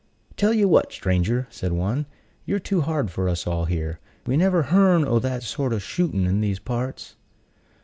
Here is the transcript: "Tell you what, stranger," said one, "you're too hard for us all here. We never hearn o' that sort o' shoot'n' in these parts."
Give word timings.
"Tell 0.35 0.51
you 0.51 0.67
what, 0.67 0.91
stranger," 0.91 1.45
said 1.51 1.73
one, 1.73 2.07
"you're 2.43 2.57
too 2.57 2.81
hard 2.81 3.11
for 3.11 3.29
us 3.29 3.45
all 3.45 3.65
here. 3.65 3.99
We 4.25 4.35
never 4.35 4.63
hearn 4.63 5.05
o' 5.05 5.19
that 5.19 5.43
sort 5.43 5.73
o' 5.73 5.77
shoot'n' 5.77 6.25
in 6.25 6.41
these 6.41 6.57
parts." 6.57 7.17